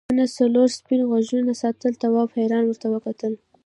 [0.13, 3.33] ونه څلورو سپین غوږو ساتله تواب حیران ورته وکتل.